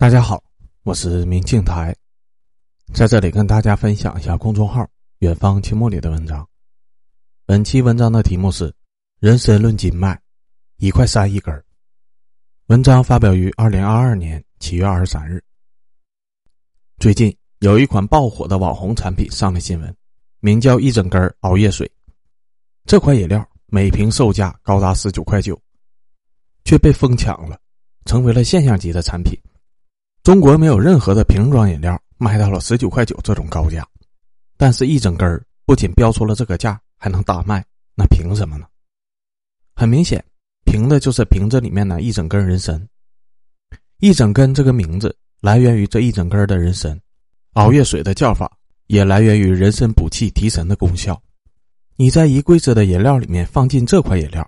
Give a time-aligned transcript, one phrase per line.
[0.00, 0.40] 大家好，
[0.84, 1.92] 我是明镜台，
[2.94, 6.48] 在这里跟大家分享一下公众号“远方清末”里的文章。
[7.44, 8.70] 本期文章的题目是
[9.18, 10.14] 《人参论经脉》，
[10.76, 11.64] 一块三一根。
[12.66, 15.42] 文章发表于二零二二年七月二十三日。
[17.00, 19.92] 最近有一款爆火的网红产品上了新闻，
[20.38, 21.90] 名叫一整根熬夜水。
[22.84, 25.60] 这款饮料每瓶售价高达十九块九，
[26.64, 27.58] 却被疯抢了，
[28.04, 29.36] 成为了现象级的产品。
[30.28, 33.82] 中国没有任何的瓶装饮料卖到了十九块九这种高价，
[34.58, 37.64] 但是一整根不仅标出了这个价，还能大卖，
[37.96, 38.66] 那凭什么呢？
[39.74, 40.22] 很明显，
[40.66, 42.78] 凭的就是瓶子里面的一整根人参。
[44.00, 47.00] 一整根这个名字来源于这一整根的人参，
[47.54, 48.54] 熬夜水的叫法
[48.88, 51.18] 也来源于人参补气提神的功效。
[51.96, 54.46] 你在一柜子的饮料里面放进这款饮料，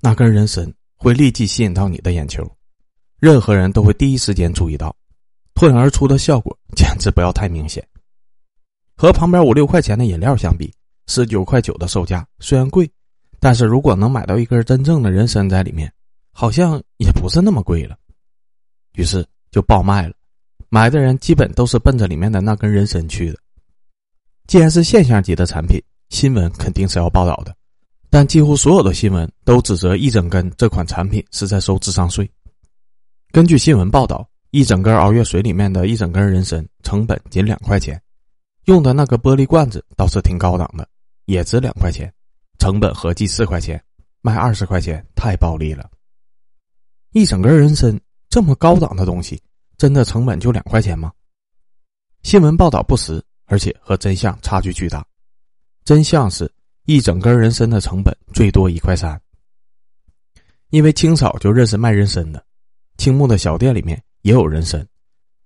[0.00, 2.48] 那根人参会立即吸引到你的眼球，
[3.18, 4.94] 任何人都会第一时间注意到。
[5.56, 7.82] 脱颖而出的效果简直不要太明显。
[8.94, 10.70] 和旁边五六块钱的饮料相比，
[11.06, 12.88] 十九块九的售价虽然贵，
[13.40, 15.90] 但是如果能买到一根真正的人参在里面，
[16.30, 17.96] 好像也不是那么贵了。
[18.96, 20.14] 于是就爆卖了，
[20.68, 23.38] 买的人基本都是奔着里面的那根人参去的。
[24.46, 27.56] 既然是现象级的产品，新闻肯定是要报道的，
[28.10, 32.30] 但几乎所有的新闻都指责一整根这款产品是在收智商税。
[33.32, 34.28] 根据新闻报道。
[34.50, 38.00] 一整根熬夜水里面的一整根人参成本仅两块钱，
[38.64, 40.88] 用的那个玻璃罐子倒是挺高档的，
[41.26, 42.12] 也值两块钱，
[42.58, 43.82] 成本合计四块钱，
[44.22, 45.90] 卖二十块钱太暴利了。
[47.12, 47.98] 一整根人参
[48.30, 49.42] 这么高档的东西，
[49.76, 51.12] 真的成本就两块钱吗？
[52.22, 55.04] 新闻报道不实，而且和真相差距巨大。
[55.84, 56.50] 真相是
[56.84, 59.20] 一整根人参的成本最多一块三，
[60.70, 62.44] 因为清朝就认识卖人参的，
[62.96, 64.02] 青木的小店里面。
[64.26, 64.84] 也有人参，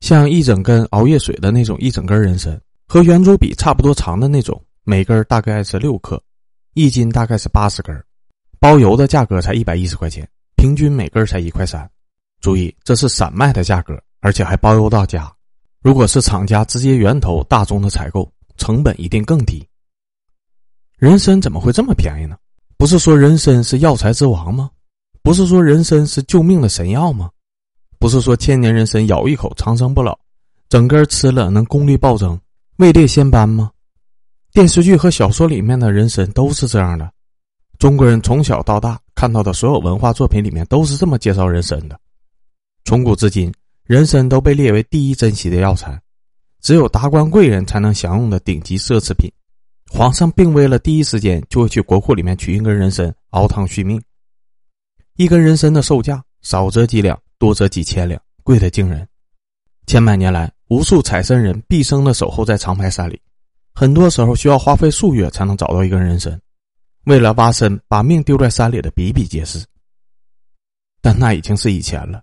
[0.00, 6.22] 像一整根熬夜水的那种一整根人参，和圆珠笔差不多长的那种，每根大概是六克，
[6.74, 7.98] 一斤大概是八十根，
[8.60, 11.90] 包邮的价格才一百一十块钱，平均每根才一块三。
[12.42, 15.32] 注意，这是散卖的价格，而且还包邮到家。
[15.80, 19.66] 如果是厂家直接源头大宗的采购，成本一定更低。
[20.98, 22.36] 人参怎么会这么便宜呢？
[22.76, 24.70] 不是说人参是药材之王吗？
[25.22, 27.30] 不是说人参是救命的神药吗？
[27.98, 30.18] 不是说千年人参咬一口长生不老，
[30.68, 32.38] 整根吃了能功力暴增、
[32.76, 33.70] 位列仙班吗？
[34.52, 37.10] 电视剧和小说里面的人参都是这样的。
[37.78, 41.98] 中国人从小到大看到的所有文化作品里面都是这么介绍人参的。
[42.84, 43.52] 从古至今，
[43.84, 46.00] 人参都被列为第一珍惜的药材，
[46.62, 49.30] 只有达官贵人才能享用的顶级奢侈品。
[49.90, 54.00] 皇上病危了，第一时间就会去国库里面取一根人参熬汤续命。
[55.16, 57.18] 一根人参的售价少则几两。
[57.38, 59.06] 多则几千两，贵得惊人。
[59.86, 63.20] 千百年来，无数采参人毕生的守候在长白山里，
[63.74, 66.40] 很多时候需要花费数月才能找到一根人参。
[67.04, 69.64] 为了挖参，把命丢在山里的比比皆是。
[71.00, 72.20] 但那已经是以前了。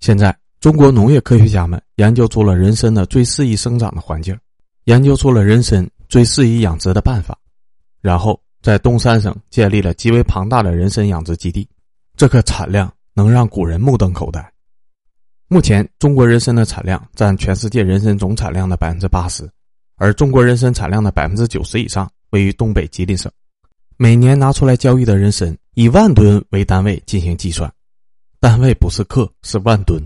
[0.00, 4.36] 现在，中国农业科学家们研究出了人参的最适宜生长的环境，
[4.84, 7.38] 研究出了人参最适宜养殖的办法，
[8.00, 11.68] 然后在东三省建立了极为庞大的人参养殖基地。
[12.16, 12.92] 这个产量。
[13.18, 14.52] 能让古人目瞪口呆。
[15.48, 19.50] 目前，中国人参的产量占全世界人参总产量的百分之八十，
[19.96, 23.28] 而中国人参产量的百分之九十以上位于东北吉林省。
[23.96, 27.68] 每年拿出来交易的人参以万吨为单位进行计算，
[28.38, 30.00] 单位不是克，是万吨。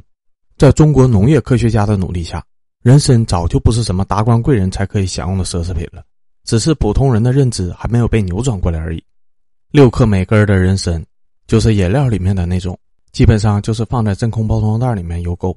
[0.56, 2.43] 在中国农业科学家的努力下，
[2.83, 6.03] 人参早就不是什么达官贵人才可以享用的奢侈品了，
[6.44, 9.05] 只是普通人的认知还没有被扭转过来而已。
[9.71, 11.05] 六克每根的人参，
[11.47, 12.79] 就是饮料里面的那种。
[13.12, 15.55] 基本上就是放在真空包装袋里面邮购，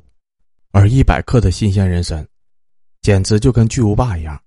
[0.72, 2.28] 而一百克的新鲜人参，
[3.02, 4.38] 简直就跟巨无霸一样。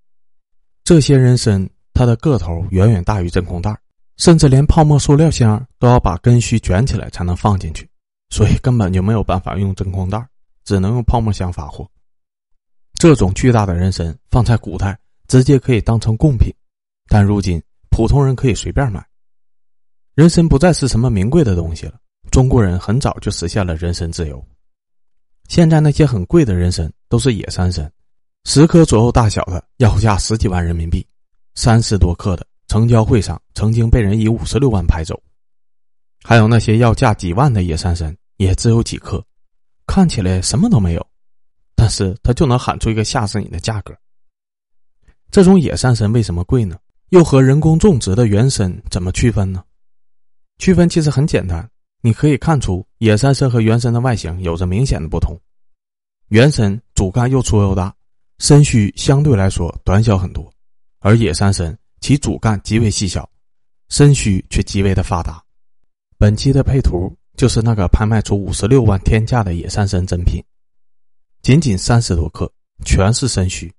[0.84, 3.74] 这些人参它的个头远远大于真空袋，
[4.18, 7.88] 甚至连泡沫塑料箱都要把根须卷起来才能放进去，
[8.28, 10.22] 所以根本就没有办法用真空袋，
[10.64, 11.88] 只能用泡沫箱发货。
[12.94, 16.52] 这种巨大的人参放在古代直接可以当成贡品，
[17.08, 19.02] 但如今普通人可以随便买。
[20.14, 21.98] 人参不再是什么名贵的东西了。
[22.30, 24.44] 中国人很早就实现了人参自由。
[25.48, 27.90] 现在那些很贵的人参都是野山参，
[28.44, 31.06] 十颗左右大小的要价十几万人民币，
[31.54, 35.20] 三十多克的成交会上曾经被人以五十六万拍走。
[36.22, 39.24] 还有那些要价几万的野山参，也只有几克，
[39.86, 41.06] 看起来什么都没有，
[41.74, 43.94] 但是他就能喊出一个吓死你的价格。
[45.30, 46.78] 这种野山参为什么贵呢？
[47.08, 49.64] 又和人工种植的原参怎么区分呢？
[50.58, 51.66] 区分其实很简单。
[52.00, 55.36] 你可以看出，野山参和原参的外形有着明显的不同。
[56.28, 57.94] 原神主干又粗又大，
[58.38, 60.44] 参须相对来说短小很多；
[61.00, 63.28] 而野山参其主干极为细小，
[63.88, 65.42] 肾虚却极为的发达。
[66.18, 70.42] 本期的配图就是那个拍卖出五十六万天价的野山参真品，
[71.42, 72.50] 仅仅三十多克，
[72.84, 73.72] 全是参须。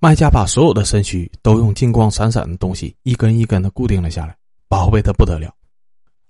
[0.00, 4.36] 卖家把所有的参须都用金光闪闪的东西一根一根的固定了下来，
[4.68, 5.54] 宝贝的不得了。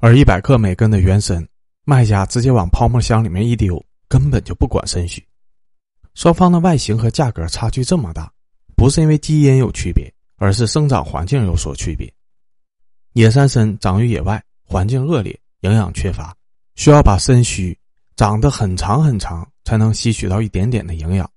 [0.01, 1.45] 而一百克每根的原参，
[1.85, 5.21] 卖家直接往泡沫箱里面一丢，根本就不管参须。
[6.15, 8.33] 双方的外形和价格差距这么大，
[8.77, 12.13] 不是因为基因有区别，而是生长环境有所区别。
[13.15, 16.33] 野山参长于野外，环境恶劣，营养缺乏，
[16.77, 17.77] 需要把参须
[18.15, 21.29] 长得很长很长，才能吸取到一点点的营养。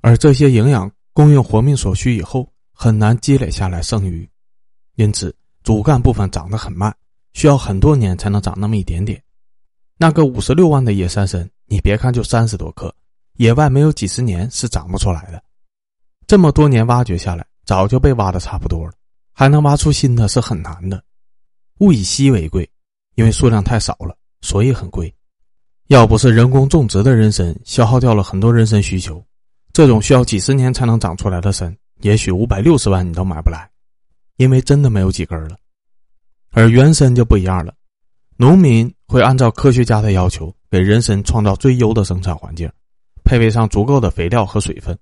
[0.00, 4.28] 而这些营养供应活命所需以后，很难积累下来剩余，
[4.96, 5.32] 因此
[5.62, 6.92] 主干部分长得很慢，
[7.32, 9.22] 需要很多年才能长那么一点点。
[9.98, 12.94] 那个五十六万的野山参，你别看就三十多克。
[13.36, 15.42] 野外没有几十年是长不出来的，
[16.26, 18.92] 这么多年挖掘下来，早就被挖的差不多了，
[19.32, 21.02] 还能挖出新的是很难的。
[21.78, 22.68] 物以稀为贵，
[23.14, 25.12] 因为数量太少了，所以很贵。
[25.88, 29.24] 要不是人工种植的人参消耗掉了很多人参需求，
[29.72, 33.68] 这种需要几十年才能长出来的参，也许五百六十万你都买不来，
[34.36, 35.56] 因为真的没有几根了。
[36.52, 37.74] 而原参就不一样了，
[38.36, 42.70] 农民会按照科学家的要求，给人参创造最优的生产环境。
[43.24, 44.98] 配备上足够的肥料和水分，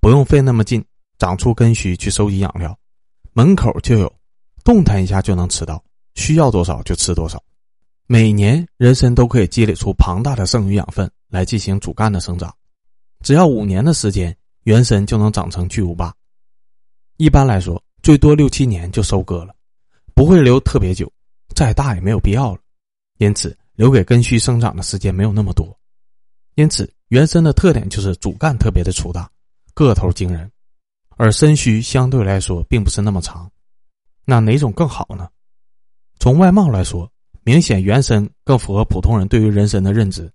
[0.00, 0.84] 不用费那么劲
[1.18, 2.78] 长出根须去收集养料，
[3.32, 4.12] 门口就有，
[4.62, 5.82] 动弹一下就能吃到，
[6.14, 7.42] 需要多少就吃多少。
[8.06, 12.54] 每年人参都可以积累出庞大的剩余养分来进行主干的生长，
[13.24, 16.14] 只要五年的时间，原参就能长成巨无霸。
[17.16, 19.54] 一般来说，最多六七年就收割了，
[20.14, 21.10] 不会留特别久，
[21.54, 22.60] 再大也没有必要了。
[23.18, 25.76] 因此，留给根须生长的时间没有那么多，
[26.54, 26.90] 因此。
[27.08, 29.30] 原参的特点就是主干特别的粗大，
[29.72, 30.50] 个头惊人，
[31.10, 33.48] 而参须相对来说并不是那么长。
[34.24, 35.28] 那哪种更好呢？
[36.18, 37.08] 从外貌来说，
[37.44, 40.28] 明显原参更符合普通人对于人参的认知。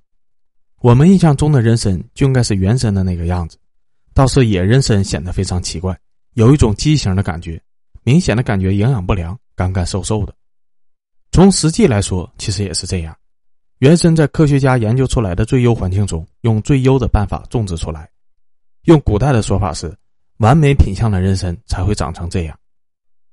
[0.79, 3.57] 我们印象中的人参就应该是原参的那个样子，
[4.13, 5.99] 倒是野人参显得非常奇怪，
[6.35, 7.61] 有一种畸形的感觉，
[8.09, 10.33] 明显的感觉营养不良，干干瘦瘦的。
[11.31, 13.15] 从实际来说，其实也是这样。
[13.77, 18.09] 原参在科学家研究出来的最优环境中，用最优的办法种植出来。
[18.85, 19.95] 用古代的说法是，
[20.37, 22.59] 完美品相的人参才会长成这样。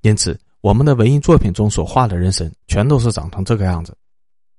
[0.03, 3.97] 因此，我们的文艺作品中所画的人参全都是长成这个样子。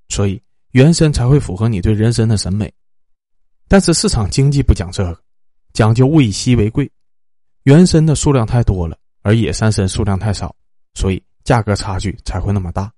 [0.10, 0.42] 所以，
[0.72, 2.74] 原参才会符合你对人参的审美。
[3.68, 5.22] 但是市场经济不讲这个，
[5.74, 6.90] 讲究物以稀为贵。
[7.66, 8.98] 原参的数量太多了，
[9.28, 10.56] 而野山参数量太少，
[10.94, 12.90] 所以价格差距才会那么大。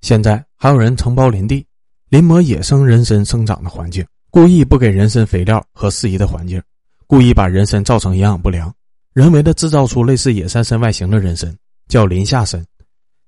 [0.00, 1.66] 现在还有人承包林地。
[2.08, 6.62] 临摹野生人参生长的环境，故意不给人参肥料和适宜的环境，
[7.06, 8.74] 故意把人参造成营养不良，
[9.12, 11.54] 人为的制造出类似野山参外形的人参，
[11.86, 12.64] 叫林下参，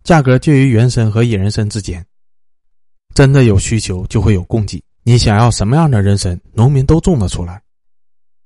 [0.03, 2.03] 价格介于原参和野人参之间。
[3.15, 7.61] 真的有需求就会有供给，你想要什么样的人参，农民都种得出来。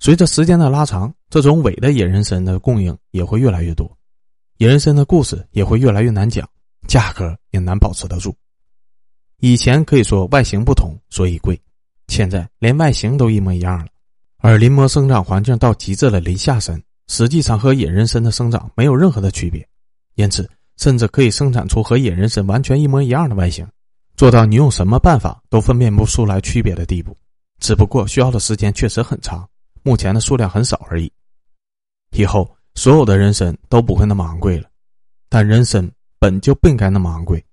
[0.02, 3.88] 随着时间的拉长，这种伪的野人参的供应也会越来越多，
[4.56, 6.44] 野人参的故事也会越来越难讲，
[6.88, 8.34] 价格也难保持得住。
[9.38, 11.56] 以前可以说外形不同所以贵，
[12.08, 13.86] 现在连外形都一模一样了。
[14.38, 19.64] 而临摹生长环境到极致的林下参，实际上和野人参的生长没有任何的区别，
[20.16, 23.64] 因此甚至可以生产出和野人参完全一模一样的外形，
[24.16, 27.16] 做到你用什么办法都分辨不出来区别的地步。
[27.60, 29.48] 只不过需要的时间确实很长，
[29.82, 31.12] 目前的数量很少而已。
[32.12, 34.68] 以后所有的人参都不会那么昂贵了，
[35.28, 37.44] 但人参本就不应该那么昂贵。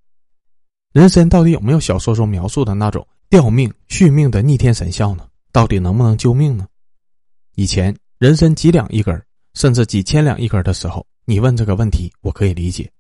[0.92, 5.28] 人参到底有没有小说中描述的那种吊命续命的逆天神效呢？
[5.52, 6.68] 到底能不能救命呢？
[7.56, 9.22] 以前人参几两一根，
[9.54, 12.92] 甚至几千两一根的时候，你问这个问题，我可以理解。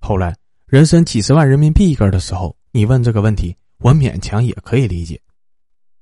[0.00, 5.20] 后来人参几十万人民币一根的时候，你问这个问题，我勉强也可以理解。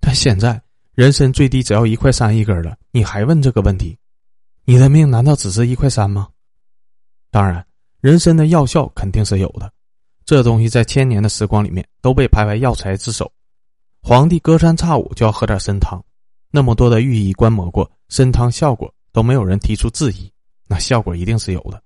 [0.00, 0.60] 但现在
[0.98, 3.96] 人参最低只要一块三一根了，你还问这个问题？
[4.64, 6.26] 你的命难道只是一块三吗？
[7.30, 7.64] 当然，
[8.00, 9.72] 人参的药效肯定是有的。
[10.24, 13.30] 这东西在千年的时光里面都被排为药材之首，
[14.02, 16.04] 皇帝隔三差五就要喝点参汤，
[16.50, 20.28] 那么多的御医观摩过参汤效果，都没有人提出质疑，
[20.66, 21.80] 那效果一定是有的。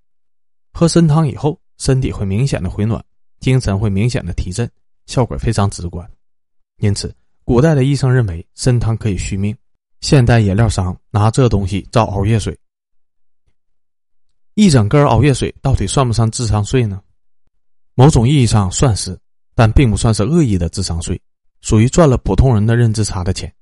[0.73, 3.05] 喝参汤以后，身体会明显的回暖，
[3.41, 4.67] 精神会明显的提振，
[5.05, 6.11] 效果非常直观。
[6.79, 7.15] 因此，
[7.53, 9.55] 古代的医生认为参汤可以续命，
[10.01, 12.59] 现代饮料商拿这东西造熬夜水。
[14.55, 17.03] 一整根熬夜水到底算不算智商税呢？
[17.95, 19.21] 某种意义上算是，
[19.55, 21.21] 但并不算是恶意的智商税，
[21.61, 23.53] 属于赚了普通人的认知差的钱。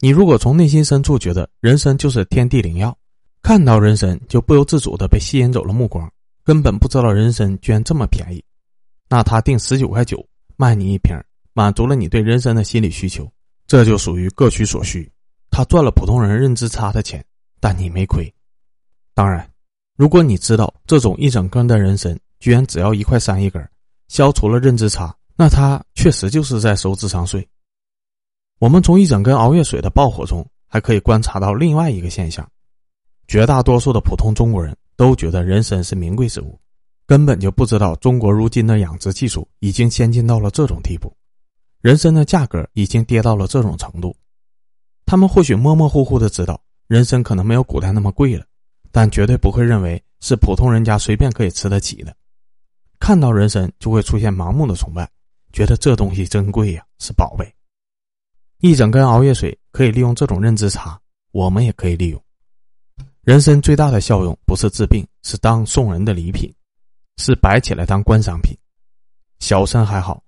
[0.00, 2.98] 你如果从内心深处觉得人参就是天地灵药，
[3.42, 8.42] 看到人参就不由自主的被吸引走了目光，根本不知道人参居然这么便宜，
[9.08, 11.16] 那他定十九块九卖你一瓶，
[11.54, 13.26] 满足了你对人参的心理需求，
[13.66, 15.10] 这就属于各取所需。
[15.50, 17.24] 他赚了普通人认知差的钱，
[17.60, 18.30] 但你没亏。
[19.14, 19.48] 当然，
[19.96, 23.66] 如果你知道这种一整根的人参居然只要一块三一根，
[24.08, 27.48] 消除了认知差，那他确实就是在收智商税。
[28.58, 32.44] 我们从一整根熬夜水的爆火中，还可以观察到另外一个现象：
[33.28, 36.58] 绝大多数的普通中国人都觉得人参是名贵食物，
[37.06, 41.14] 根本就不知道中国如今的养殖技术已经先进到了这种地步，
[41.84, 44.16] 人参的价格已经跌到了这种程度。
[45.04, 48.46] 他们或许模模糊糊的知道人参可能没有古代那么贵了，
[48.90, 52.16] 但绝对不会认为是普通人家随便可以吃得起的。
[52.98, 55.06] 看到人参就会出现盲目的崇拜，
[55.52, 57.54] 觉得这东西真贵呀，是宝贝。
[58.60, 60.98] 一整根熬夜水可以利用这种认知差，
[61.32, 62.18] 我们也可以利用。
[63.24, 66.50] 人参最大的效用不是治病，是当送人的礼品，
[67.18, 68.56] 是摆起来当观赏品。
[69.40, 70.23] 小参还好，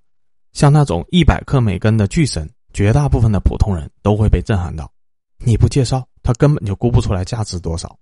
[0.57, 4.91] 像那种一百克每根的巨参，绝大部分的普通人都会被震撼到。
[5.37, 7.95] 你不介绍，他根本就估不出来价值多少。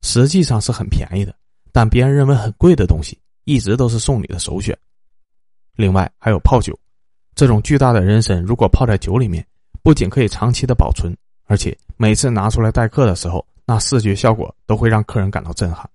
[0.00, 1.36] 实际上是很便宜的，
[1.72, 4.74] 但别人认为很贵的东西，一直都是送礼的首选。
[5.74, 6.74] 另外还有泡酒。
[7.34, 9.46] 这种巨大的人参，如果泡在酒里面，
[9.82, 11.14] 不仅可以长期的保存，
[11.44, 15.86] 而且每次拿出来待客的时候，那视觉效果都会让客人感到震撼，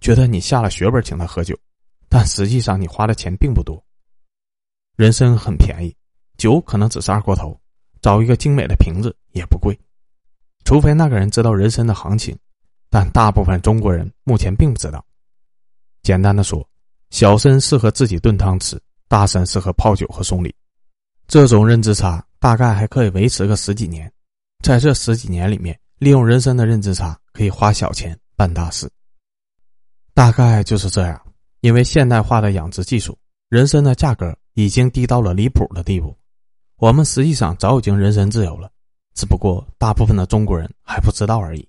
[0.00, 1.54] 觉得你下了血本请他喝酒，
[2.08, 3.84] 但实际上你花的钱并不多。
[4.98, 5.94] 人参很便宜，
[6.38, 7.56] 酒可能只是二锅头，
[8.02, 9.78] 找一个精美的瓶子也不贵，
[10.64, 12.36] 除非那个人知道人参的行情，
[12.90, 15.06] 但大部分中国人目前并不知道。
[16.02, 16.68] 简单的说，
[17.10, 18.76] 小参适合自己炖汤吃，
[19.06, 20.52] 大参适合泡酒和送礼。
[21.28, 24.12] 这种认知差大概还可以维持个十几年，
[24.64, 28.90] 在这十几年里面，利用人参的认知差可以花小钱办大事。
[30.12, 31.24] 大概就是这样，
[31.60, 33.16] 因为现代化的养殖技术，
[33.48, 36.18] 人参的价格已经低到了离谱的地步。
[36.78, 38.68] 我们实际上早已经人身自由了，
[39.14, 41.68] 只不过大部分的中国人还不知道而已。